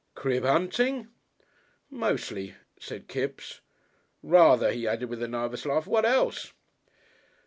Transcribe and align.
"Crib 0.15 0.41
hunting?" 0.43 1.09
"Mostly," 1.91 2.55
said 2.79 3.07
Kipps. 3.07 3.61
"Rather," 4.23 4.71
he 4.71 4.87
added, 4.87 5.09
with 5.09 5.21
a 5.21 5.27
nervous 5.27 5.63
laugh; 5.63 5.85
"what 5.85 6.05
else?" 6.05 6.53